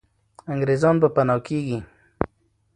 انګریزان 0.51 0.95
به 1.01 1.07
پنا 1.15 1.35
کېږي. 1.45 1.79